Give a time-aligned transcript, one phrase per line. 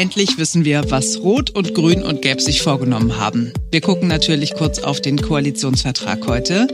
[0.00, 3.52] Endlich wissen wir, was Rot und Grün und Gelb sich vorgenommen haben.
[3.70, 6.68] Wir gucken natürlich kurz auf den Koalitionsvertrag heute.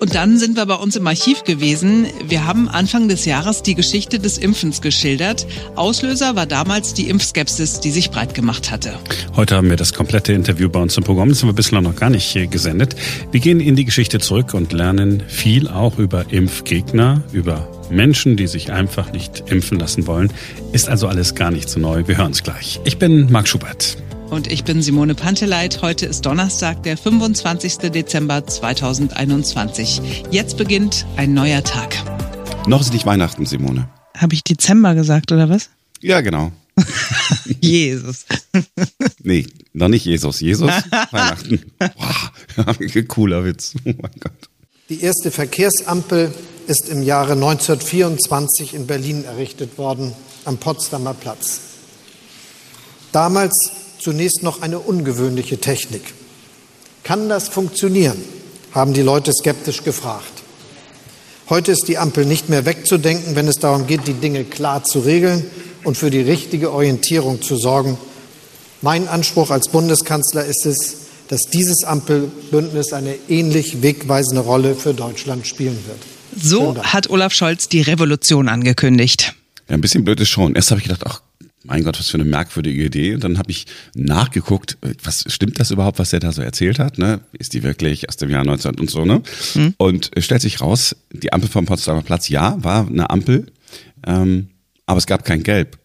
[0.00, 2.08] Und dann sind wir bei uns im Archiv gewesen.
[2.26, 5.46] Wir haben Anfang des Jahres die Geschichte des Impfens geschildert.
[5.76, 8.98] Auslöser war damals die Impfskepsis, die sich breit gemacht hatte.
[9.36, 11.28] Heute haben wir das komplette Interview bei uns im Programm.
[11.28, 12.96] Das haben wir bislang noch gar nicht gesendet.
[13.30, 18.46] Wir gehen in die Geschichte zurück und lernen viel auch über Impfgegner, über Menschen, die
[18.46, 20.32] sich einfach nicht impfen lassen wollen.
[20.72, 22.06] Ist also alles gar nicht so neu.
[22.06, 22.80] Wir hören es gleich.
[22.84, 23.96] Ich bin Marc Schubert.
[24.30, 25.82] Und ich bin Simone Panteleit.
[25.82, 27.90] Heute ist Donnerstag, der 25.
[27.90, 30.00] Dezember 2021.
[30.30, 31.96] Jetzt beginnt ein neuer Tag.
[32.66, 33.88] Noch ist nicht Weihnachten, Simone.
[34.16, 35.70] Habe ich Dezember gesagt, oder was?
[36.00, 36.52] Ja, genau.
[37.60, 38.26] Jesus.
[39.22, 40.40] nee, noch nicht Jesus.
[40.40, 40.70] Jesus,
[41.10, 41.60] Weihnachten.
[41.78, 42.74] Boah,
[43.08, 43.74] cooler Witz.
[43.84, 44.48] Oh mein Gott.
[44.90, 46.30] Die erste Verkehrsampel
[46.66, 50.12] ist im Jahre 1924 in Berlin errichtet worden,
[50.44, 51.60] am Potsdamer Platz.
[53.10, 56.02] Damals zunächst noch eine ungewöhnliche Technik.
[57.02, 58.22] Kann das funktionieren?
[58.72, 60.42] haben die Leute skeptisch gefragt.
[61.48, 64.98] Heute ist die Ampel nicht mehr wegzudenken, wenn es darum geht, die Dinge klar zu
[64.98, 65.48] regeln
[65.84, 67.96] und für die richtige Orientierung zu sorgen.
[68.82, 75.46] Mein Anspruch als Bundeskanzler ist es, dass dieses Ampelbündnis eine ähnlich wegweisende Rolle für Deutschland
[75.46, 75.98] spielen wird.
[76.36, 79.34] So hat Olaf Scholz die Revolution angekündigt.
[79.68, 80.54] Ja, ein bisschen blöd ist schon.
[80.54, 81.22] Erst habe ich gedacht, ach
[81.64, 83.14] mein Gott, was für eine merkwürdige Idee.
[83.14, 86.98] Und dann habe ich nachgeguckt, was stimmt das überhaupt, was er da so erzählt hat?
[86.98, 87.20] Ne?
[87.32, 89.22] Ist die wirklich aus dem Jahr 19 und so, ne?
[89.54, 89.74] Mhm.
[89.78, 93.46] Und es stellt sich raus, die Ampel vom Potsdamer Platz, ja, war eine Ampel,
[94.06, 94.48] ähm,
[94.86, 95.78] aber es gab kein Gelb.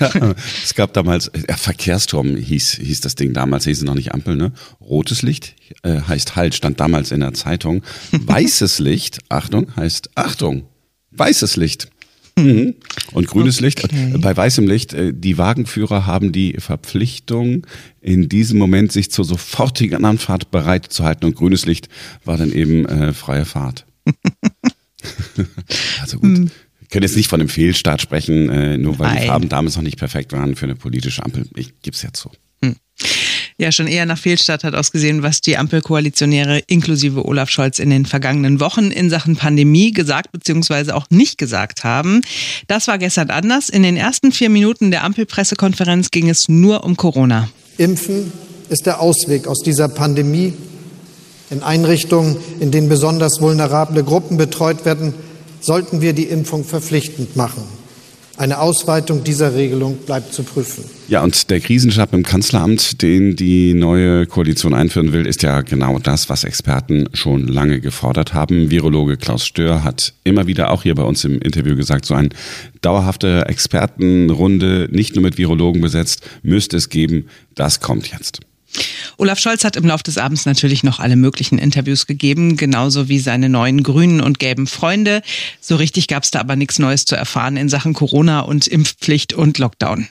[0.00, 0.34] Ja,
[0.64, 4.36] es gab damals, ja, Verkehrsturm hieß, hieß das Ding damals, hieß es noch nicht Ampel,
[4.36, 4.52] ne?
[4.80, 7.82] Rotes Licht äh, heißt Halt, stand damals in der Zeitung.
[8.12, 10.64] Weißes Licht, Achtung, heißt Achtung,
[11.12, 11.88] weißes Licht.
[12.38, 12.74] Mhm.
[13.12, 13.64] Und grünes okay.
[13.64, 14.20] Licht.
[14.20, 17.66] Bei weißem Licht, äh, die Wagenführer haben die Verpflichtung,
[18.02, 21.24] in diesem Moment sich zur sofortigen Anfahrt bereit zu halten.
[21.24, 21.88] Und grünes Licht
[22.24, 23.86] war dann eben äh, freie Fahrt.
[26.00, 26.50] also gut.
[26.96, 29.20] Können jetzt nicht von einem Fehlstart sprechen, äh, nur weil Nein.
[29.20, 31.46] die Farben damals noch nicht perfekt waren für eine politische Ampel.
[31.54, 32.30] Ich gebe es jetzt so.
[32.64, 32.76] Hm.
[33.58, 38.06] Ja, schon eher nach Fehlstart hat ausgesehen, was die Ampelkoalitionäre inklusive Olaf Scholz in den
[38.06, 40.92] vergangenen Wochen in Sachen Pandemie gesagt bzw.
[40.92, 42.22] auch nicht gesagt haben.
[42.66, 43.68] Das war gestern anders.
[43.68, 47.50] In den ersten vier Minuten der Ampelpressekonferenz ging es nur um Corona.
[47.76, 48.32] Impfen
[48.70, 50.54] ist der Ausweg aus dieser Pandemie.
[51.50, 55.12] In Einrichtungen, in denen besonders vulnerable Gruppen betreut werden,
[55.66, 57.64] sollten wir die Impfung verpflichtend machen.
[58.36, 60.84] Eine Ausweitung dieser Regelung bleibt zu prüfen.
[61.08, 65.98] Ja, und der Krisenstab im Kanzleramt, den die neue Koalition einführen will, ist ja genau
[65.98, 68.70] das, was Experten schon lange gefordert haben.
[68.70, 72.28] Virologe Klaus Stör hat immer wieder auch hier bei uns im Interview gesagt, so eine
[72.82, 77.28] dauerhafte Expertenrunde, nicht nur mit Virologen besetzt, müsste es geben.
[77.54, 78.40] Das kommt jetzt.
[79.18, 83.18] Olaf Scholz hat im Laufe des Abends natürlich noch alle möglichen Interviews gegeben, genauso wie
[83.18, 85.22] seine neuen grünen und gelben Freunde.
[85.60, 89.32] So richtig gab es da aber nichts Neues zu erfahren in Sachen Corona und Impfpflicht
[89.32, 90.08] und Lockdown.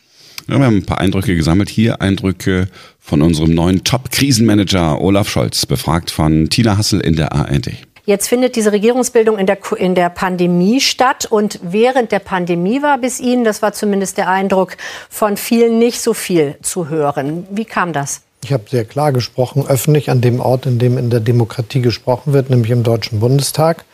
[0.47, 1.69] Ja, wir haben ein paar Eindrücke gesammelt.
[1.69, 2.67] Hier Eindrücke
[2.99, 7.71] von unserem neuen Top-Krisenmanager Olaf Scholz, befragt von Tina Hassel in der ARD.
[8.05, 11.25] Jetzt findet diese Regierungsbildung in der, in der Pandemie statt.
[11.25, 14.77] Und während der Pandemie war bis Ihnen, das war zumindest der Eindruck,
[15.09, 17.47] von vielen nicht so viel zu hören.
[17.49, 18.21] Wie kam das?
[18.45, 22.31] Ich habe sehr klar gesprochen, öffentlich an dem Ort, in dem in der Demokratie gesprochen
[22.31, 23.85] wird, nämlich im Deutschen Bundestag.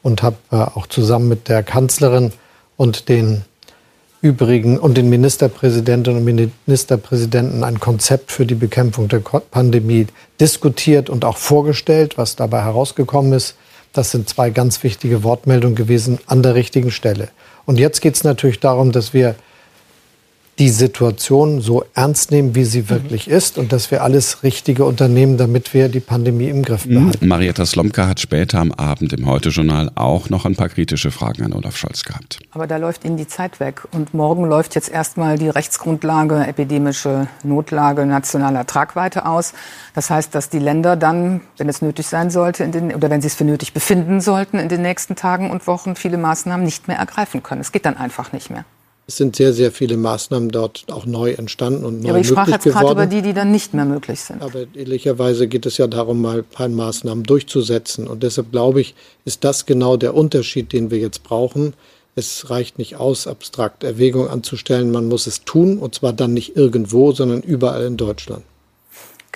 [0.00, 2.30] Und habe äh, auch zusammen mit der Kanzlerin
[2.76, 3.42] und den
[4.20, 10.06] übrigen und den Ministerpräsidentinnen und Ministerpräsidenten ein Konzept für die Bekämpfung der Pandemie
[10.38, 13.56] diskutiert und auch vorgestellt, was dabei herausgekommen ist.
[13.92, 17.30] Das sind zwei ganz wichtige Wortmeldungen gewesen an der richtigen Stelle.
[17.64, 19.34] Und jetzt geht es natürlich darum, dass wir
[20.58, 23.34] die Situation so ernst nehmen, wie sie wirklich mhm.
[23.34, 26.94] ist und dass wir alles Richtige unternehmen, damit wir die Pandemie im Griff mhm.
[26.94, 27.28] behalten.
[27.28, 31.52] Marietta Slomka hat später am Abend im Heute-Journal auch noch ein paar kritische Fragen an
[31.52, 32.38] Olaf Scholz gehabt.
[32.52, 33.82] Aber da läuft Ihnen die Zeit weg.
[33.92, 39.52] Und morgen läuft jetzt erstmal die Rechtsgrundlage, epidemische Notlage nationaler Tragweite aus.
[39.94, 43.20] Das heißt, dass die Länder dann, wenn es nötig sein sollte, in den, oder wenn
[43.20, 46.88] sie es für nötig befinden sollten, in den nächsten Tagen und Wochen viele Maßnahmen nicht
[46.88, 47.60] mehr ergreifen können.
[47.60, 48.64] Es geht dann einfach nicht mehr.
[49.08, 52.26] Es sind sehr, sehr viele Maßnahmen dort auch neu entstanden und neu ja, aber ich
[52.26, 54.42] sprach jetzt gerade über die, die dann nicht mehr möglich sind.
[54.42, 58.08] Aber ehrlicherweise geht es ja darum, mal ein paar Maßnahmen durchzusetzen.
[58.08, 61.74] Und deshalb glaube ich, ist das genau der Unterschied, den wir jetzt brauchen.
[62.16, 64.90] Es reicht nicht aus, abstrakt Erwägungen anzustellen.
[64.90, 68.42] Man muss es tun, und zwar dann nicht irgendwo, sondern überall in Deutschland.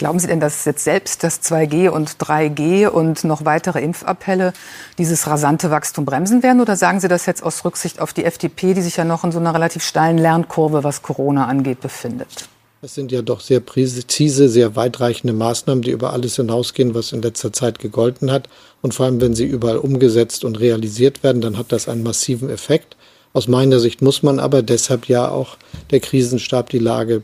[0.01, 4.55] Glauben Sie denn, dass jetzt selbst das 2G und 3G und noch weitere Impfappelle
[4.97, 6.63] dieses rasante Wachstum bremsen werden?
[6.63, 9.31] Oder sagen Sie das jetzt aus Rücksicht auf die FDP, die sich ja noch in
[9.31, 12.49] so einer relativ steilen Lernkurve, was Corona angeht, befindet?
[12.81, 17.21] Das sind ja doch sehr präzise, sehr weitreichende Maßnahmen, die über alles hinausgehen, was in
[17.21, 18.49] letzter Zeit gegolten hat.
[18.81, 22.49] Und vor allem, wenn sie überall umgesetzt und realisiert werden, dann hat das einen massiven
[22.49, 22.97] Effekt.
[23.35, 25.59] Aus meiner Sicht muss man aber deshalb ja auch
[25.91, 27.23] der Krisenstab die Lage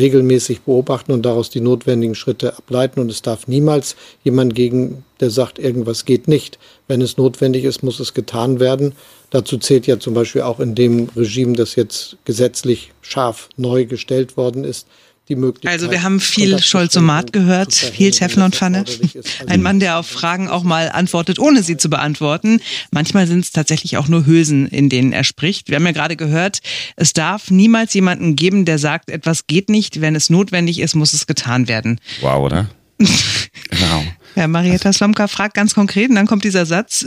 [0.00, 3.00] regelmäßig beobachten und daraus die notwendigen Schritte ableiten.
[3.00, 6.58] Und es darf niemals jemand gegen, der sagt, irgendwas geht nicht.
[6.88, 8.94] Wenn es notwendig ist, muss es getan werden.
[9.30, 14.36] Dazu zählt ja zum Beispiel auch in dem Regime, das jetzt gesetzlich scharf neu gestellt
[14.36, 14.88] worden ist,
[15.28, 15.72] die Möglichkeit.
[15.72, 18.78] Also wir haben viel Scholzomat gehört, viel Teflonpfanne.
[18.80, 19.00] Also
[19.46, 22.60] Ein Mann, der auf Fragen auch mal antwortet, ohne sie zu beantworten.
[22.90, 25.68] Manchmal sind es tatsächlich auch nur Hülsen, in denen er spricht.
[25.68, 26.60] Wir haben ja gerade gehört,
[26.96, 30.00] es darf niemals jemanden geben, der sagt, etwas geht nicht.
[30.00, 32.00] Wenn es notwendig ist, muss es getan werden.
[32.20, 32.68] Wow, oder?
[32.98, 34.04] genau.
[34.36, 37.06] Ja, Marietta Slomka fragt ganz konkret und dann kommt dieser Satz.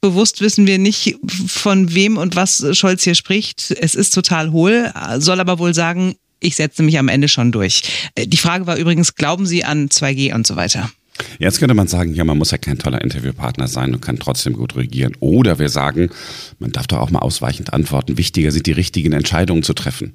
[0.00, 1.16] Bewusst wissen wir nicht,
[1.46, 3.70] von wem und was Scholz hier spricht.
[3.70, 7.82] Es ist total hohl, soll aber wohl sagen, ich setze mich am Ende schon durch.
[8.14, 10.90] Äh, die Frage war übrigens, glauben Sie an 2G und so weiter?
[11.38, 14.54] Jetzt könnte man sagen, ja, man muss ja kein toller Interviewpartner sein und kann trotzdem
[14.54, 15.16] gut regieren.
[15.20, 16.10] Oder wir sagen,
[16.58, 18.18] man darf doch auch mal ausweichend antworten.
[18.18, 20.14] Wichtiger sind die richtigen Entscheidungen zu treffen.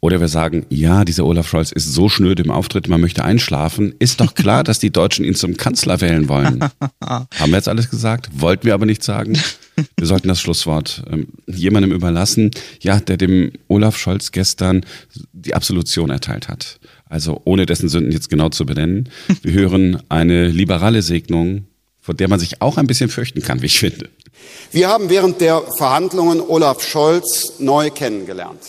[0.00, 3.94] Oder wir sagen, ja, dieser Olaf Scholz ist so schnöd im Auftritt, man möchte einschlafen.
[3.98, 6.60] Ist doch klar, dass die Deutschen ihn zum Kanzler wählen wollen.
[7.02, 8.28] Haben wir jetzt alles gesagt?
[8.34, 9.38] Wollten wir aber nicht sagen.
[9.96, 12.50] Wir sollten das Schlusswort ähm, jemandem überlassen,
[12.80, 14.84] ja, der dem Olaf Scholz gestern
[15.32, 16.78] die Absolution erteilt hat.
[17.08, 19.08] Also ohne dessen Sünden jetzt genau zu benennen.
[19.42, 21.66] Wir hören eine liberale Segnung,
[22.00, 24.08] vor der man sich auch ein bisschen fürchten kann, wie ich finde.
[24.72, 28.60] Wir haben während der Verhandlungen Olaf Scholz neu kennengelernt.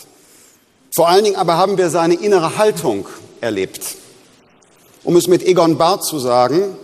[0.90, 3.06] Vor allen Dingen aber haben wir seine innere Haltung
[3.40, 3.96] erlebt.
[5.04, 6.76] Um es mit Egon Barth zu sagen,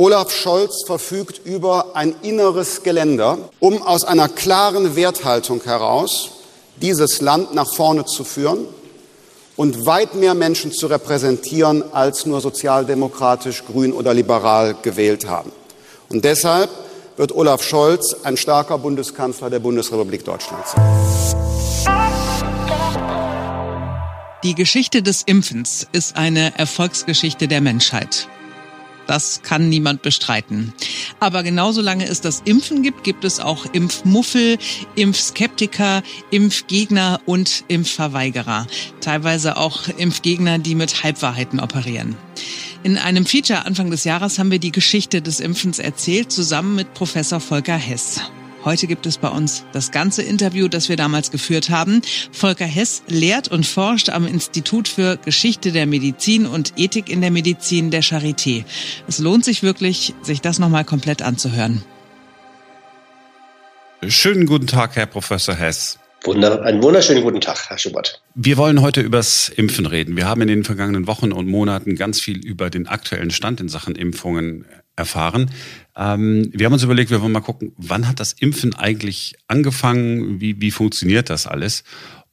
[0.00, 6.30] Olaf Scholz verfügt über ein inneres Geländer, um aus einer klaren Werthaltung heraus
[6.80, 8.60] dieses Land nach vorne zu führen
[9.56, 15.50] und weit mehr Menschen zu repräsentieren, als nur sozialdemokratisch, grün oder liberal gewählt haben.
[16.10, 16.70] Und deshalb
[17.16, 20.80] wird Olaf Scholz ein starker Bundeskanzler der Bundesrepublik Deutschland sein.
[24.44, 28.28] Die Geschichte des Impfens ist eine Erfolgsgeschichte der Menschheit.
[29.08, 30.74] Das kann niemand bestreiten.
[31.18, 34.58] Aber genauso lange es das Impfen gibt, gibt es auch Impfmuffel,
[34.96, 38.66] Impfskeptiker, Impfgegner und Impfverweigerer.
[39.00, 42.16] Teilweise auch Impfgegner, die mit Halbwahrheiten operieren.
[42.82, 46.92] In einem Feature Anfang des Jahres haben wir die Geschichte des Impfens erzählt, zusammen mit
[46.92, 48.20] Professor Volker Hess.
[48.64, 52.02] Heute gibt es bei uns das ganze Interview, das wir damals geführt haben.
[52.32, 57.30] Volker Hess lehrt und forscht am Institut für Geschichte der Medizin und Ethik in der
[57.30, 58.64] Medizin der Charité.
[59.06, 61.84] Es lohnt sich wirklich, sich das nochmal komplett anzuhören.
[64.06, 65.98] Schönen guten Tag, Herr Professor Hess.
[66.24, 68.22] Wunder, einen wunderschönen guten Tag, Herr Schubert.
[68.34, 70.16] Wir wollen heute übers Impfen reden.
[70.16, 73.68] Wir haben in den vergangenen Wochen und Monaten ganz viel über den aktuellen Stand in
[73.68, 74.66] Sachen Impfungen
[74.96, 75.50] erfahren.
[75.98, 80.40] Ähm, wir haben uns überlegt, wir wollen mal gucken, wann hat das Impfen eigentlich angefangen?
[80.40, 81.82] Wie, wie funktioniert das alles?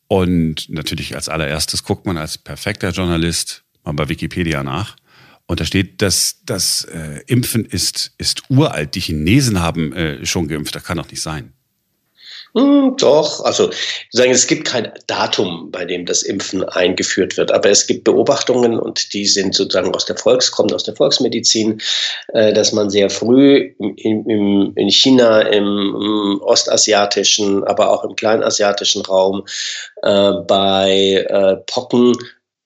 [0.07, 4.95] Und natürlich als allererstes guckt man als perfekter Journalist mal bei Wikipedia nach.
[5.47, 8.95] Und da steht, dass das äh, Impfen ist, ist uralt.
[8.95, 10.75] Die Chinesen haben äh, schon geimpft.
[10.75, 11.53] Das kann doch nicht sein.
[12.57, 13.69] Hm, doch, also
[14.11, 18.79] sagen, es gibt kein Datum, bei dem das Impfen eingeführt wird, aber es gibt Beobachtungen
[18.79, 21.81] und die sind sozusagen aus der Volks, kommt aus der Volksmedizin,
[22.29, 28.15] äh, dass man sehr früh im, im, in China, im, im, ostasiatischen, aber auch im
[28.15, 29.43] kleinasiatischen Raum
[30.03, 32.13] äh, bei äh, Pocken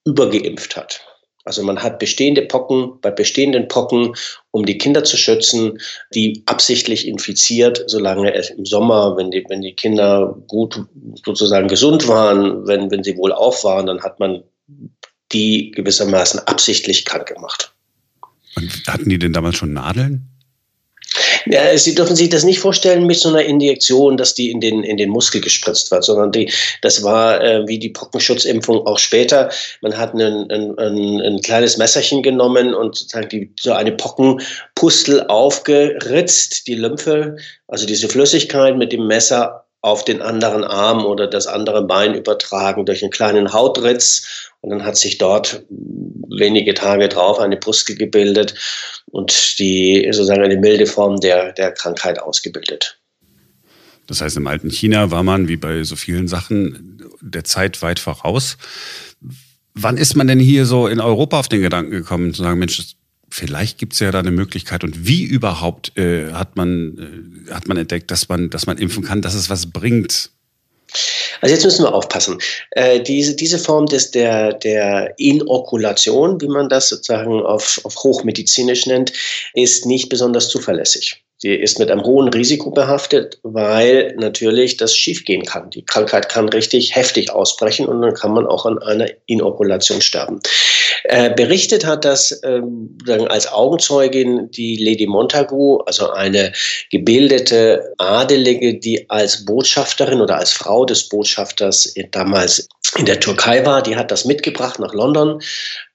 [0.04, 1.09] übergeimpft hat.
[1.50, 4.14] Also man hat bestehende Pocken, bei bestehenden Pocken,
[4.52, 5.80] um die Kinder zu schützen,
[6.14, 10.80] die absichtlich infiziert, solange es im Sommer, wenn die, wenn die Kinder gut
[11.24, 14.44] sozusagen gesund waren, wenn, wenn sie wohl auf waren, dann hat man
[15.32, 17.74] die gewissermaßen absichtlich krank gemacht.
[18.54, 20.29] Und hatten die denn damals schon Nadeln?
[21.46, 24.84] Ja, Sie dürfen sich das nicht vorstellen mit so einer Injektion, dass die in den,
[24.84, 26.52] in den Muskel gespritzt wird, sondern die,
[26.82, 29.50] das war äh, wie die Pockenschutzimpfung auch später.
[29.80, 35.26] Man hat ein, ein, ein, ein kleines Messerchen genommen und sozusagen die, so eine Pockenpustel
[35.26, 37.36] aufgeritzt, die Lymphe,
[37.68, 42.84] also diese Flüssigkeit mit dem Messer auf den anderen Arm oder das andere Bein übertragen
[42.84, 44.50] durch einen kleinen Hautritz.
[44.60, 48.54] Und dann hat sich dort wenige Tage drauf eine Pustel gebildet
[49.06, 53.00] und die sozusagen eine milde Form der, der Krankheit ausgebildet.
[54.06, 58.00] Das heißt, im alten China war man, wie bei so vielen Sachen, der Zeit weit
[58.00, 58.58] voraus.
[59.74, 62.96] Wann ist man denn hier so in Europa auf den Gedanken gekommen, zu sagen, Mensch,
[63.30, 67.68] vielleicht gibt es ja da eine Möglichkeit und wie überhaupt äh, hat man äh, hat
[67.68, 70.30] man entdeckt, dass man dass man impfen kann, dass es was bringt?
[71.40, 72.38] Also jetzt müssen wir aufpassen.
[72.72, 78.86] Äh, diese, diese Form des, der, der Inokulation, wie man das sozusagen auf, auf hochmedizinisch
[78.86, 79.12] nennt,
[79.54, 81.22] ist nicht besonders zuverlässig.
[81.42, 85.70] Sie ist mit einem hohen Risiko behaftet, weil natürlich das schiefgehen kann.
[85.70, 90.40] Die Krankheit kann richtig heftig ausbrechen und dann kann man auch an einer Inokulation sterben.
[91.04, 92.96] Äh, berichtet hat das ähm,
[93.28, 96.52] als Augenzeugin die Lady Montagu, also eine
[96.90, 103.82] gebildete Adelige, die als Botschafterin oder als Frau des Botschafters damals in der Türkei war.
[103.82, 105.40] Die hat das mitgebracht nach London,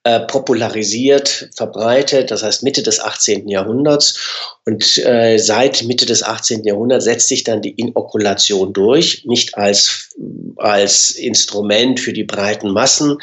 [0.03, 3.47] äh, popularisiert, verbreitet, das heißt Mitte des 18.
[3.47, 4.55] Jahrhunderts.
[4.65, 6.63] Und äh, seit Mitte des 18.
[6.63, 10.04] Jahrhunderts setzt sich dann die Inokulation durch, nicht als,
[10.57, 13.17] als Instrument für die breiten Massen,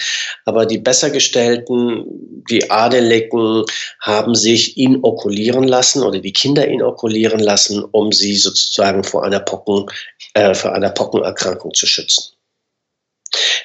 [0.45, 2.05] aber die Bessergestellten,
[2.51, 3.65] die Adeligen
[4.01, 9.87] haben sich inokulieren lassen oder die Kinder inokulieren lassen, um sie sozusagen vor einer Pocken,
[10.35, 12.35] äh, vor einer Pockenerkrankung zu schützen.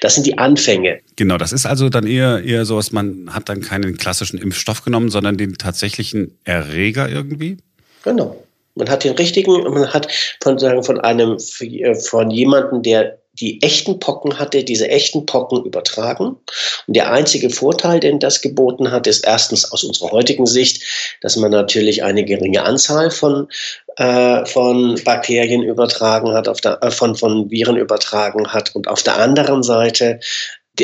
[0.00, 1.00] Das sind die Anfänge.
[1.16, 4.82] Genau, das ist also dann eher, eher so, dass man hat dann keinen klassischen Impfstoff
[4.82, 7.58] genommen, sondern den tatsächlichen Erreger irgendwie?
[8.02, 8.42] Genau.
[8.78, 10.08] Man hat den richtigen, man hat
[10.42, 16.36] von, sagen, von einem, von jemandem, der die echten Pocken hatte, diese echten Pocken übertragen.
[16.86, 20.82] Und der einzige Vorteil, den das geboten hat, ist erstens aus unserer heutigen Sicht,
[21.20, 23.48] dass man natürlich eine geringe Anzahl von,
[23.96, 29.02] äh, von Bakterien übertragen hat, auf der, äh, von, von Viren übertragen hat und auf
[29.02, 30.18] der anderen Seite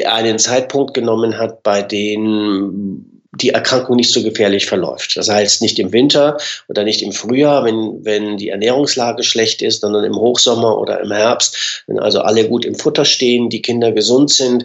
[0.05, 5.17] einen Zeitpunkt genommen hat, bei dem die Erkrankung nicht so gefährlich verläuft.
[5.17, 6.39] Das heißt nicht im Winter
[6.69, 11.11] oder nicht im Frühjahr, wenn, wenn die Ernährungslage schlecht ist, sondern im Hochsommer oder im
[11.11, 14.65] Herbst, wenn also alle gut im Futter stehen, die Kinder gesund sind,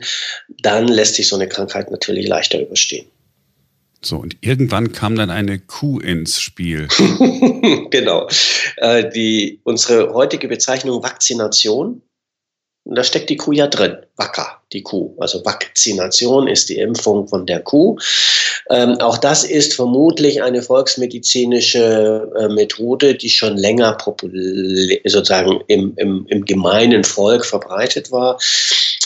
[0.61, 3.07] dann lässt sich so eine Krankheit natürlich leichter überstehen.
[4.01, 6.87] So, und irgendwann kam dann eine Kuh ins Spiel.
[7.89, 8.29] genau.
[8.77, 12.01] Äh, die, unsere heutige Bezeichnung Vakzination
[12.89, 13.97] und da steckt die Kuh ja drin.
[14.15, 15.15] Wacker, die Kuh.
[15.17, 17.97] Also Vakzination ist die Impfung von der Kuh.
[18.69, 23.97] Ähm, auch das ist vermutlich eine volksmedizinische äh, Methode, die schon länger
[25.05, 28.37] sozusagen im, im, im gemeinen Volk verbreitet war,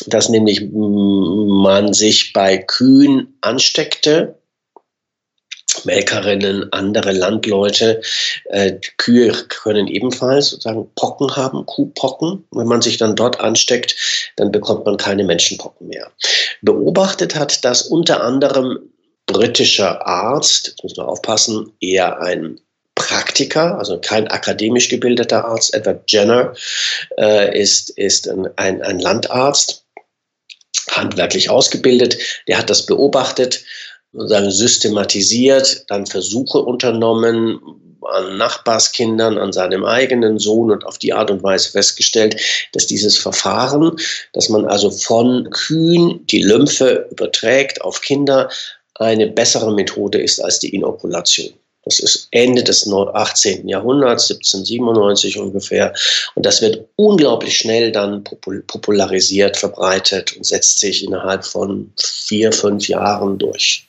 [0.08, 4.36] dass nämlich man sich bei Kühen ansteckte
[5.86, 8.02] Melkerinnen, andere Landleute.
[8.46, 12.46] Äh, Kühe können ebenfalls sozusagen Pocken haben, Kuhpocken.
[12.52, 13.96] Wenn man sich dann dort ansteckt,
[14.36, 16.12] dann bekommt man keine Menschenpocken mehr.
[16.62, 18.80] Beobachtet hat das unter anderem
[19.26, 22.60] britischer Arzt, jetzt muss man aufpassen, eher ein
[22.96, 25.74] Praktiker, also kein akademisch gebildeter Arzt.
[25.74, 26.54] Edward Jenner
[27.18, 29.86] äh, ist, ist ein, ein, ein Landarzt,
[30.92, 32.18] handwerklich ausgebildet.
[32.48, 33.64] Der hat das beobachtet
[34.14, 37.60] sozusagen systematisiert, dann Versuche unternommen
[38.12, 42.40] an Nachbarskindern, an seinem eigenen Sohn und auf die Art und Weise festgestellt,
[42.74, 43.98] dass dieses Verfahren,
[44.34, 48.50] dass man also von Kühen die Lymphe überträgt auf Kinder,
[48.96, 51.54] eine bessere Methode ist als die Inokulation.
[51.86, 53.68] Das ist Ende des 18.
[53.68, 55.94] Jahrhunderts, 1797 ungefähr.
[56.36, 62.88] Und das wird unglaublich schnell dann popularisiert, verbreitet und setzt sich innerhalb von vier, fünf
[62.88, 63.86] Jahren durch.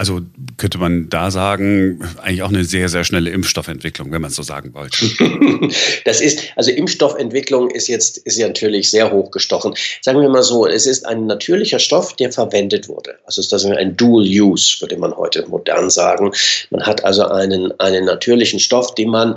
[0.00, 0.22] Also
[0.56, 4.42] könnte man da sagen, eigentlich auch eine sehr, sehr schnelle Impfstoffentwicklung, wenn man es so
[4.42, 5.10] sagen wollte.
[6.06, 9.74] das ist, also Impfstoffentwicklung ist jetzt, ist ja natürlich sehr hochgestochen.
[10.00, 13.18] Sagen wir mal so, es ist ein natürlicher Stoff, der verwendet wurde.
[13.26, 16.32] Also ist das ein Dual Use, würde man heute modern sagen.
[16.70, 19.36] Man hat also einen, einen natürlichen Stoff, den man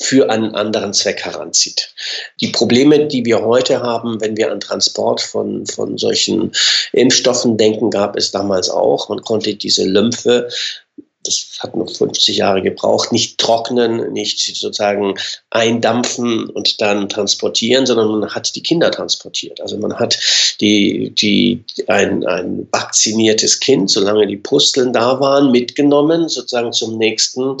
[0.00, 1.92] für einen anderen Zweck heranzieht.
[2.40, 6.52] Die Probleme, die wir heute haben, wenn wir an Transport von, von solchen
[6.92, 9.08] Impfstoffen denken, gab es damals auch.
[9.08, 10.48] Man konnte diese Lymphe
[11.24, 15.14] das hat noch 50 Jahre gebraucht, nicht trocknen, nicht sozusagen
[15.50, 19.60] eindampfen und dann transportieren, sondern man hat die Kinder transportiert.
[19.60, 20.18] Also man hat
[20.60, 27.56] die, die, ein, ein vakziniertes Kind, solange die Pusteln da waren, mitgenommen, sozusagen zum nächsten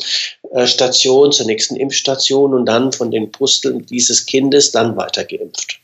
[0.52, 5.80] äh, Station, zur nächsten Impfstation und dann von den Pusteln dieses Kindes dann weiter geimpft.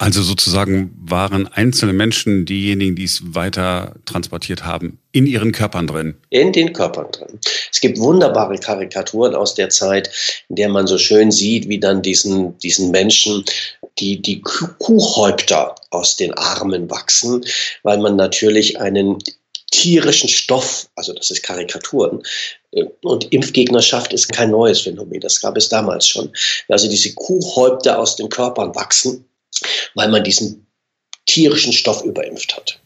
[0.00, 6.14] Also sozusagen waren einzelne Menschen diejenigen, die es weiter transportiert haben, in ihren Körpern drin.
[6.30, 7.40] In den Körpern drin.
[7.72, 10.08] Es gibt wunderbare Karikaturen aus der Zeit,
[10.48, 13.44] in der man so schön sieht, wie dann diesen, diesen Menschen
[13.98, 17.44] die, die Kuhhäupter aus den Armen wachsen,
[17.82, 19.18] weil man natürlich einen
[19.72, 22.22] tierischen Stoff, also das ist Karikaturen,
[22.70, 26.30] äh, und Impfgegnerschaft ist kein neues Phänomen, das gab es damals schon.
[26.68, 29.24] Also diese Kuhhäupter aus den Körpern wachsen
[29.94, 30.66] weil man diesen
[31.26, 32.80] tierischen Stoff überimpft hat.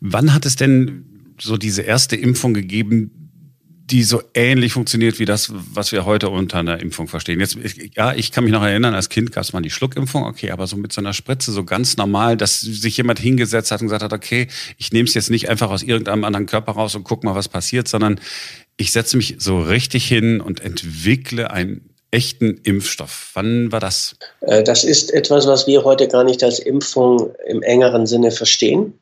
[0.00, 3.24] Wann hat es denn so diese erste Impfung gegeben,
[3.86, 7.38] die so ähnlich funktioniert wie das, was wir heute unter einer Impfung verstehen.
[7.40, 7.58] Jetzt,
[7.94, 10.66] ja, ich kann mich noch erinnern, als Kind gab es mal die Schluckimpfung, okay, aber
[10.66, 14.02] so mit so einer Spritze, so ganz normal, dass sich jemand hingesetzt hat und gesagt
[14.02, 17.24] hat, okay, ich nehme es jetzt nicht einfach aus irgendeinem anderen Körper raus und guck
[17.24, 18.20] mal, was passiert, sondern
[18.78, 23.32] ich setze mich so richtig hin und entwickle einen echten Impfstoff.
[23.34, 24.16] Wann war das?
[24.40, 28.98] Äh, das ist etwas, was wir heute gar nicht als Impfung im engeren Sinne verstehen.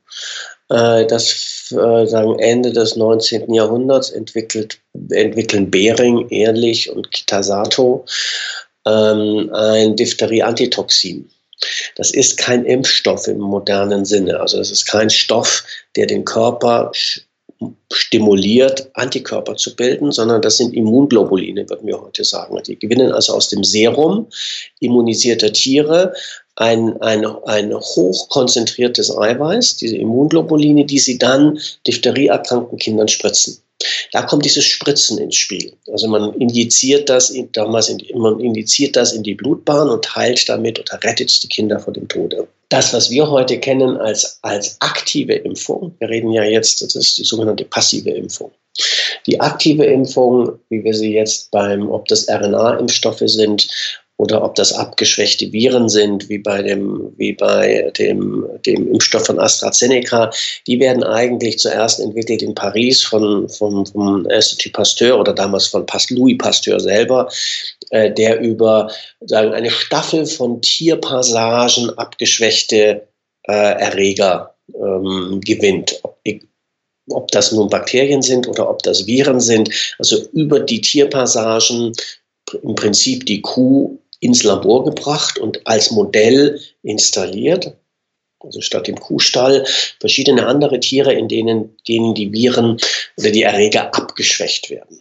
[0.70, 3.52] Äh, das äh, sagen Ende des 19.
[3.52, 4.78] Jahrhunderts entwickelt,
[5.10, 8.06] entwickeln Behring, Ehrlich und Kitasato
[8.86, 11.28] ähm, ein Diphtherie-Antitoxin.
[11.96, 14.40] Das ist kein Impfstoff im modernen Sinne.
[14.40, 15.64] Also es ist kein Stoff,
[15.94, 16.90] der den Körper
[17.92, 22.60] stimuliert, Antikörper zu bilden, sondern das sind Immunglobuline, würden wir heute sagen.
[22.66, 24.26] Die gewinnen also aus dem Serum
[24.80, 26.14] immunisierter Tiere
[26.56, 33.62] ein, ein, ein hochkonzentriertes Eiweiß, diese Immunglobuline, die sie dann diphtherieerkrankten Kindern spritzen.
[34.12, 35.72] Da kommt dieses Spritzen ins Spiel.
[35.90, 40.48] Also man injiziert das, in, damals in, man injiziert das in die Blutbahn und heilt
[40.48, 42.46] damit oder rettet die Kinder vor dem Tode.
[42.68, 47.18] Das, was wir heute kennen als, als aktive Impfung, wir reden ja jetzt, das ist
[47.18, 48.50] die sogenannte passive Impfung.
[49.26, 53.68] Die aktive Impfung, wie wir sie jetzt beim, ob das RNA-Impfstoffe sind
[54.18, 59.40] oder ob das abgeschwächte Viren sind, wie bei dem, wie bei dem, dem Impfstoff von
[59.40, 60.30] AstraZeneca,
[60.66, 65.86] die werden eigentlich zuerst entwickelt in Paris von, von, vom Institut Pasteur oder damals von
[66.10, 67.28] Louis Pasteur selber,
[67.90, 68.90] äh, der über
[69.22, 73.08] sagen, eine Staffel von Tierpassagen abgeschwächte
[73.48, 75.98] äh, Erreger ähm, gewinnt.
[76.02, 76.18] Ob,
[77.10, 81.92] ob das nun Bakterien sind oder ob das Viren sind, also über die Tierpassagen
[82.62, 87.76] im Prinzip die Kuh ins Labor gebracht und als Modell installiert.
[88.38, 89.66] Also statt dem Kuhstall
[90.00, 92.78] verschiedene andere Tiere, in denen, denen die Viren
[93.16, 95.00] oder die Erreger abgeschwächt werden.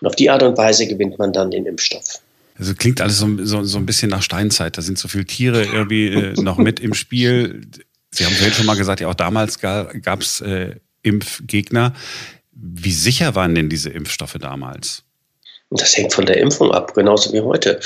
[0.00, 2.20] Und auf die Art und Weise gewinnt man dann den Impfstoff.
[2.58, 4.76] Also klingt alles so, so, so ein bisschen nach Steinzeit.
[4.76, 7.62] Da sind so viele Tiere irgendwie äh, noch mit im Spiel.
[8.10, 11.94] Sie haben vorhin schon mal gesagt, ja auch damals gab es äh, Impfgegner.
[12.52, 15.04] Wie sicher waren denn diese Impfstoffe damals?
[15.70, 17.80] Und das hängt von der Impfung ab, genauso wie heute.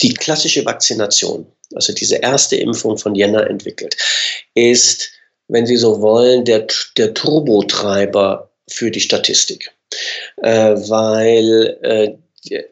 [0.00, 3.96] Die klassische Vakzination, also diese erste Impfung von Jänner entwickelt,
[4.54, 5.10] ist,
[5.48, 9.70] wenn Sie so wollen, der, der Turbotreiber für die Statistik.
[10.42, 12.12] Äh, weil äh,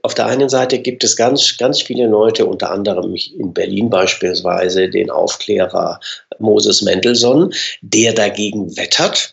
[0.03, 4.89] auf der einen Seite gibt es ganz, ganz viele Leute, unter anderem in Berlin beispielsweise
[4.89, 6.01] den Aufklärer
[6.39, 9.33] Moses Mendelssohn, der dagegen wettert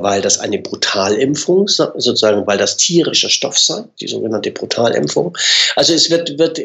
[0.00, 5.36] weil das eine Brutalimpfung, sozusagen, weil das tierischer Stoff sei, die sogenannte Brutalimpfung.
[5.76, 6.60] Also es wird, wird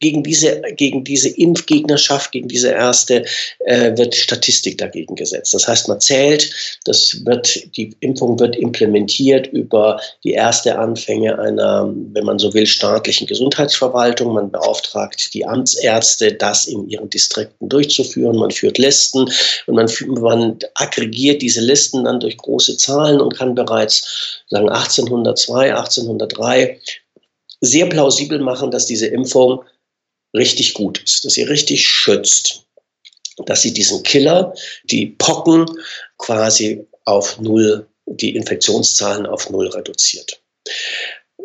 [0.00, 3.24] gegen diese, gegen diese Impfgegnerschaft, gegen diese erste,
[3.60, 5.54] äh, wird Statistik dagegen gesetzt.
[5.54, 6.50] Das heißt, man zählt,
[6.84, 12.66] das wird, die Impfung wird implementiert über die erste Anfänge einer, wenn man so will,
[12.66, 14.34] staatlichen Gesundheitsverwaltung.
[14.34, 18.36] Man beauftragt die Amtsärzte, das in ihren Distrikten durchzuführen.
[18.36, 19.30] Man führt Listen
[19.66, 19.88] und man,
[20.20, 26.80] man aggregiert diese Listen dann durch große Zahlen und kann bereits sagen 1802, 1803
[27.60, 29.64] sehr plausibel machen, dass diese Impfung
[30.34, 32.64] richtig gut ist, dass sie richtig schützt,
[33.46, 35.66] dass sie diesen Killer, die Pocken
[36.18, 40.40] quasi auf Null, die Infektionszahlen auf Null reduziert.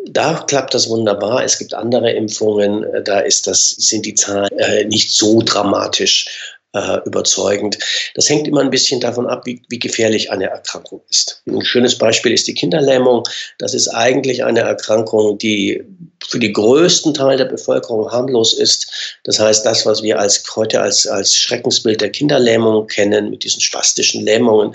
[0.06, 1.44] Da klappt das wunderbar.
[1.44, 6.26] Es gibt andere Impfungen, äh, da ist das, sind die Zahlen äh, nicht so dramatisch
[6.72, 7.78] äh, überzeugend.
[8.14, 11.42] Das hängt immer ein bisschen davon ab, wie, wie gefährlich eine Erkrankung ist.
[11.46, 13.24] Ein schönes Beispiel ist die Kinderlähmung.
[13.58, 15.82] Das ist eigentlich eine Erkrankung, die
[16.26, 19.18] für den größten Teil der Bevölkerung harmlos ist.
[19.24, 23.60] Das heißt, das, was wir als, heute als, als Schreckensbild der Kinderlähmung kennen, mit diesen
[23.60, 24.74] spastischen Lähmungen,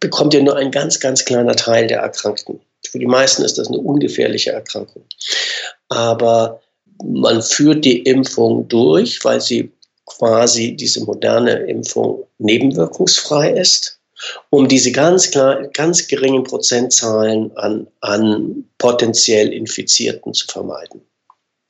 [0.00, 2.60] bekommt ja nur ein ganz, ganz kleiner Teil der Erkrankten.
[2.90, 5.04] Für die meisten ist das eine ungefährliche Erkrankung.
[5.88, 6.60] Aber
[7.04, 9.72] man führt die Impfung durch, weil sie
[10.06, 14.00] quasi diese moderne Impfung nebenwirkungsfrei ist,
[14.50, 21.02] um diese ganz, klar, ganz geringen Prozentzahlen an, an potenziell Infizierten zu vermeiden.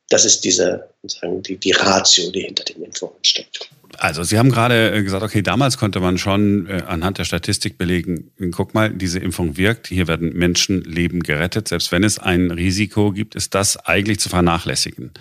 [0.09, 3.69] Das ist diese, sagen, die, die Ratio, die hinter den Impfungen steckt.
[3.99, 7.79] Also Sie haben gerade äh, gesagt, okay, damals konnte man schon äh, anhand der Statistik
[7.79, 11.69] belegen, guck mal, diese Impfung wirkt, hier werden Menschenleben gerettet.
[11.69, 15.13] Selbst wenn es ein Risiko gibt, ist das eigentlich zu vernachlässigen.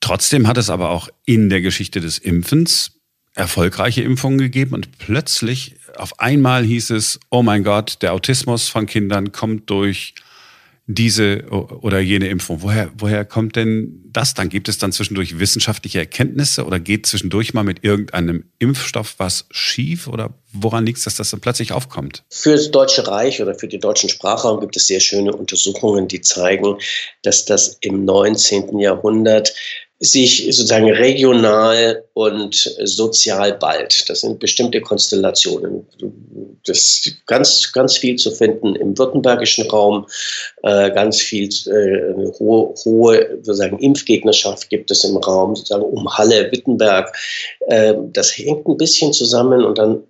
[0.00, 2.92] Trotzdem hat es aber auch in der Geschichte des Impfens
[3.34, 8.86] erfolgreiche Impfungen gegeben und plötzlich auf einmal hieß es, oh mein Gott, der Autismus von
[8.86, 10.14] Kindern kommt durch
[10.86, 12.60] diese oder jene Impfung.
[12.60, 14.50] Woher, woher kommt denn das dann?
[14.50, 20.06] Gibt es dann zwischendurch wissenschaftliche Erkenntnisse oder geht zwischendurch mal mit irgendeinem Impfstoff was schief
[20.08, 22.22] oder woran liegt es, dass das dann plötzlich aufkommt?
[22.28, 26.20] Für das Deutsche Reich oder für den deutschen Sprachraum gibt es sehr schöne Untersuchungen, die
[26.20, 26.76] zeigen,
[27.22, 28.78] dass das im 19.
[28.78, 29.54] Jahrhundert
[30.00, 34.08] sich sozusagen regional und sozial bald.
[34.08, 35.86] Das sind bestimmte Konstellationen.
[36.66, 40.06] Das ist ganz, ganz viel zu finden im württembergischen Raum,
[40.62, 46.50] äh, ganz viel äh, hohe, hohe sozusagen Impfgegnerschaft gibt es im Raum sozusagen um Halle,
[46.50, 47.14] Wittenberg.
[47.68, 50.02] Äh, das hängt ein bisschen zusammen und dann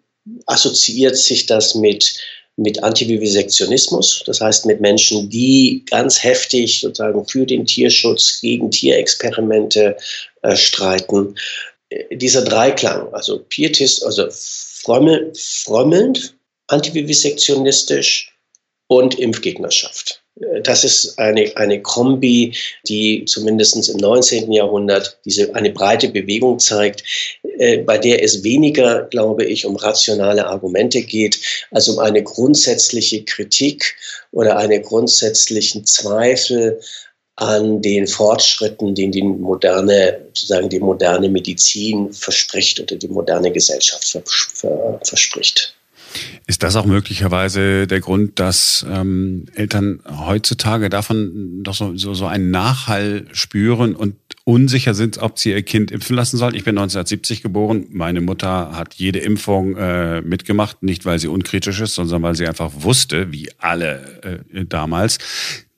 [0.47, 2.15] assoziiert sich das mit
[2.57, 9.97] mit Antivivisektionismus, das heißt mit Menschen, die ganz heftig sozusagen für den Tierschutz gegen Tierexperimente
[10.43, 11.35] äh, streiten.
[11.89, 16.35] Äh, dieser Dreiklang, also Pietist, also frömmel, frömmelnd,
[16.69, 18.33] antivivisektionistisch
[18.87, 20.24] und Impfgegnerschaft.
[20.65, 22.57] Das ist eine, eine Kombi,
[22.89, 24.51] die zumindest im 19.
[24.51, 27.05] Jahrhundert diese, eine breite Bewegung zeigt,
[27.59, 31.39] äh, bei der es weniger, glaube ich, um rationale Argumente geht,
[31.71, 33.95] als um eine grundsätzliche Kritik
[34.33, 36.81] oder einen grundsätzlichen Zweifel
[37.37, 44.19] an den Fortschritten, den die moderne, sozusagen die moderne Medizin verspricht oder die moderne Gesellschaft
[45.05, 45.77] verspricht.
[46.47, 52.27] Ist das auch möglicherweise der Grund, dass ähm, Eltern heutzutage davon doch so, so, so
[52.27, 56.55] einen Nachhall spüren und unsicher sind, ob sie ihr Kind impfen lassen sollen?
[56.55, 57.87] Ich bin 1970 geboren.
[57.91, 62.47] Meine Mutter hat jede Impfung äh, mitgemacht, nicht weil sie unkritisch ist, sondern weil sie
[62.47, 65.19] einfach wusste, wie alle äh, damals,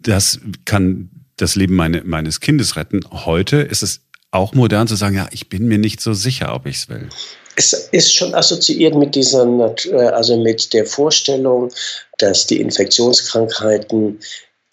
[0.01, 3.01] das kann das Leben meine, meines Kindes retten.
[3.11, 6.67] Heute ist es auch modern zu sagen, ja, ich bin mir nicht so sicher, ob
[6.67, 7.09] ich es will
[7.57, 11.73] es ist schon assoziiert mit dieser, äh, also mit der Vorstellung,
[12.19, 14.21] dass die Infektionskrankheiten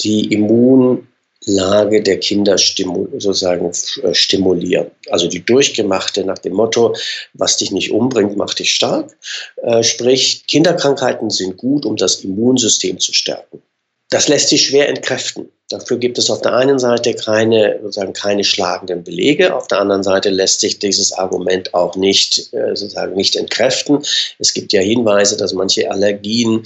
[0.02, 3.72] die Immunlage der Kinder stimu sozusagen
[4.04, 4.92] äh, stimulieren.
[5.10, 6.94] Also die durchgemachte nach dem Motto,
[7.34, 9.16] was dich nicht umbringt, macht dich stark.
[9.64, 13.62] Äh, sprich, Kinderkrankheiten sind gut, um das Immunsystem zu stärken.
[14.10, 15.50] Das lässt sich schwer entkräften.
[15.74, 20.04] Dafür gibt es auf der einen Seite keine, sozusagen keine schlagenden Belege, auf der anderen
[20.04, 24.04] Seite lässt sich dieses Argument auch nicht, äh, sozusagen nicht entkräften.
[24.38, 26.62] Es gibt ja Hinweise, dass manche Allergien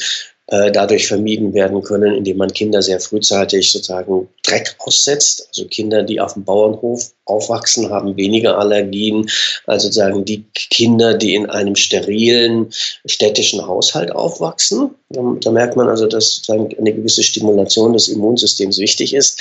[0.48, 5.50] äh, dadurch vermieden werden können, indem man Kinder sehr frühzeitig sozusagen Dreck aussetzt.
[5.50, 9.30] Also Kinder, die auf dem Bauernhof aufwachsen, haben weniger Allergien
[9.66, 12.68] als sozusagen die Kinder, die in einem sterilen
[13.06, 14.92] städtischen Haushalt aufwachsen.
[15.10, 19.40] Da merkt man also, dass sozusagen eine gewisse Stimulation des Immunsystems wichtig ist.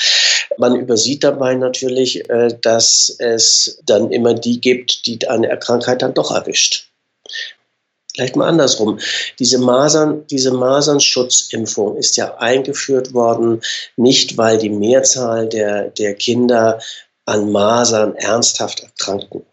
[0.58, 6.14] Man übersieht dabei natürlich, äh, dass es dann immer die gibt, die eine Krankheit dann
[6.14, 6.85] doch erwischt.
[8.16, 8.98] Vielleicht mal andersrum.
[9.38, 13.60] Diese Masern, diese Masernschutzimpfung ist ja eingeführt worden,
[13.96, 16.80] nicht weil die Mehrzahl der, der Kinder
[17.26, 19.44] an Masern ernsthaft erkranken.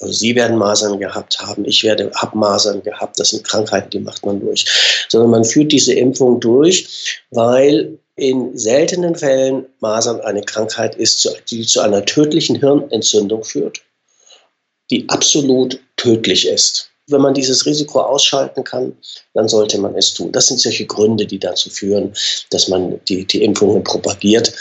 [0.00, 3.18] Also Sie werden Masern gehabt haben, ich werde hab Masern gehabt.
[3.18, 4.66] Das sind Krankheiten, die macht man durch.
[5.08, 11.66] Sondern man führt diese Impfung durch, weil in seltenen Fällen Masern eine Krankheit ist, die
[11.66, 13.80] zu einer tödlichen Hirnentzündung führt,
[14.92, 16.91] die absolut tödlich ist.
[17.08, 18.96] Wenn man dieses Risiko ausschalten kann,
[19.34, 20.32] dann sollte man es tun.
[20.32, 22.14] Das sind solche Gründe, die dazu führen,
[22.50, 24.52] dass man die, die Impfungen propagiert.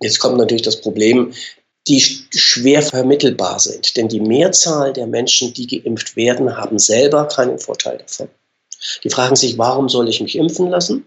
[0.00, 1.32] Jetzt kommt natürlich das Problem,
[1.88, 3.96] die schwer vermittelbar sind.
[3.96, 8.28] Denn die Mehrzahl der Menschen, die geimpft werden, haben selber keinen Vorteil davon.
[9.04, 11.06] Die fragen sich, warum soll ich mich impfen lassen?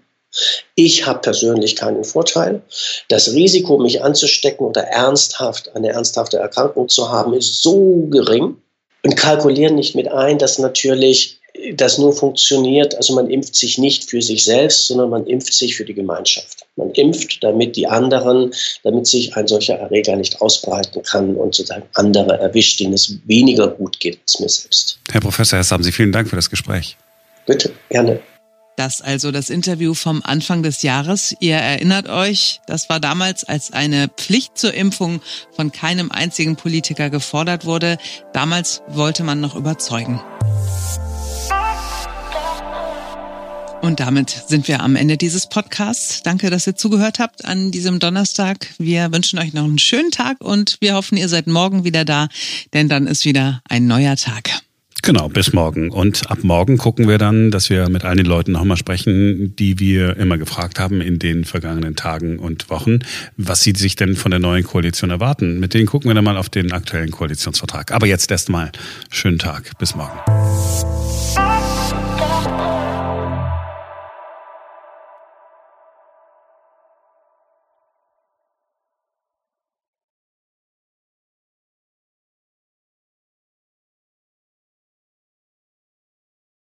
[0.76, 2.62] Ich habe persönlich keinen Vorteil.
[3.08, 8.58] Das Risiko, mich anzustecken oder ernsthaft eine ernsthafte Erkrankung zu haben, ist so gering,
[9.04, 11.40] und kalkulieren nicht mit ein, dass natürlich
[11.74, 15.76] das nur funktioniert, also man impft sich nicht für sich selbst, sondern man impft sich
[15.76, 16.66] für die Gemeinschaft.
[16.76, 21.84] Man impft, damit die anderen, damit sich ein solcher Erreger nicht ausbreiten kann und sozusagen
[21.96, 25.00] andere erwischt, denen es weniger gut geht als mir selbst.
[25.12, 26.98] Herr Professor Hess, haben Sie vielen Dank für das Gespräch.
[27.46, 28.20] Bitte, gerne.
[28.80, 31.36] Das also das Interview vom Anfang des Jahres.
[31.42, 35.20] Ihr erinnert euch, das war damals, als eine Pflicht zur Impfung
[35.54, 37.98] von keinem einzigen Politiker gefordert wurde.
[38.32, 40.22] Damals wollte man noch überzeugen.
[43.82, 46.24] Und damit sind wir am Ende dieses Podcasts.
[46.24, 48.76] Danke, dass ihr zugehört habt an diesem Donnerstag.
[48.78, 52.30] Wir wünschen euch noch einen schönen Tag und wir hoffen, ihr seid morgen wieder da,
[52.72, 54.62] denn dann ist wieder ein neuer Tag.
[55.02, 55.90] Genau, bis morgen.
[55.90, 59.80] Und ab morgen gucken wir dann, dass wir mit all den Leuten nochmal sprechen, die
[59.80, 63.00] wir immer gefragt haben in den vergangenen Tagen und Wochen,
[63.38, 65.60] was sie sich denn von der neuen Koalition erwarten.
[65.60, 67.92] Mit denen gucken wir dann mal auf den aktuellen Koalitionsvertrag.
[67.92, 68.72] Aber jetzt erstmal
[69.10, 69.78] schönen Tag.
[69.80, 70.20] Bis morgen.